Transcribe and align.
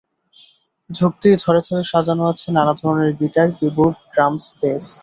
ঢুকতেই 0.89 1.35
থরে 1.41 1.61
থরে 1.67 1.83
সাজানো 1.91 2.23
আছে 2.31 2.47
নানা 2.57 2.73
ধরনের 2.79 3.11
গিটার, 3.19 3.47
কি-বোর্ড, 3.57 3.95
ড্রামস, 4.13 4.45
বেস। 4.59 4.85